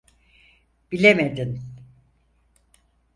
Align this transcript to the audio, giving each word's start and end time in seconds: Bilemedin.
Bilemedin. 0.91 1.59